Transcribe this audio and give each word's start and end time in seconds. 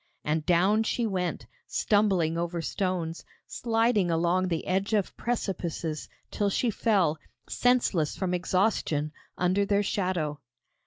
And 0.23 0.43
down 0.47 0.81
she 0.81 1.05
went, 1.05 1.45
stumbling 1.67 2.35
over 2.35 2.59
stones, 2.59 3.23
sliding 3.45 4.09
along 4.09 4.47
the 4.47 4.65
edge 4.65 4.93
of 4.93 5.15
precipices, 5.15 6.09
till 6.31 6.49
she 6.49 6.71
fell, 6.71 7.19
senseless 7.47 8.17
from 8.17 8.33
exhaustion, 8.33 9.11
under 9.37 9.63
their 9.63 9.83
shadow. 9.83 10.39